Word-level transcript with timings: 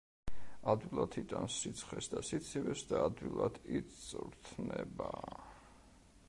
ადვილად 0.71 1.17
იტანს 1.21 1.57
სიცხეს 1.65 2.09
და 2.13 2.23
სიცივეს 2.29 2.83
და 2.93 3.03
ადვილად 3.11 3.61
იწვრთნება. 3.81 5.13